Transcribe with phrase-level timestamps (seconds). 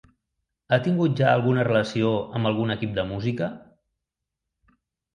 [0.71, 3.55] Ha tingut ja alguna relació amb algun equip de música?